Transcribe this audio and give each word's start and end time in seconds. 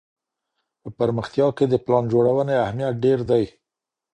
په 0.81 0.89
پرمختيا 0.97 1.47
کي 1.57 1.65
د 1.69 1.73
پلان 1.85 2.03
جوړوني 2.13 2.55
اهميت 2.65 2.93
ډېر 3.05 3.19
دی. 3.29 3.43